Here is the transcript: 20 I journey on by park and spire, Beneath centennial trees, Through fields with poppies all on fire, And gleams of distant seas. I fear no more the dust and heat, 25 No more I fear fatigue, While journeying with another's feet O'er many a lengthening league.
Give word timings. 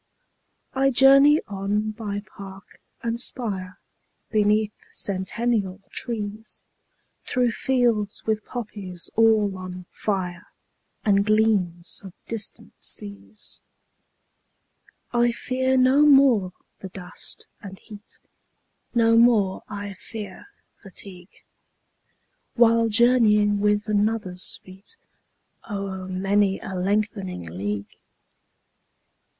20 0.73 0.87
I 0.87 0.89
journey 0.89 1.41
on 1.47 1.91
by 1.91 2.23
park 2.25 2.81
and 3.03 3.19
spire, 3.21 3.77
Beneath 4.31 4.73
centennial 4.91 5.79
trees, 5.91 6.63
Through 7.21 7.51
fields 7.51 8.23
with 8.25 8.43
poppies 8.43 9.11
all 9.15 9.55
on 9.59 9.83
fire, 9.89 10.47
And 11.05 11.23
gleams 11.23 12.01
of 12.03 12.13
distant 12.25 12.73
seas. 12.83 13.59
I 15.13 15.31
fear 15.31 15.77
no 15.77 16.03
more 16.07 16.51
the 16.79 16.89
dust 16.89 17.47
and 17.61 17.77
heat, 17.77 18.17
25 18.93 18.95
No 18.95 19.17
more 19.19 19.61
I 19.69 19.93
fear 19.93 20.47
fatigue, 20.81 21.43
While 22.55 22.89
journeying 22.89 23.59
with 23.59 23.85
another's 23.87 24.59
feet 24.63 24.97
O'er 25.69 26.07
many 26.07 26.59
a 26.59 26.73
lengthening 26.73 27.43
league. 27.45 27.97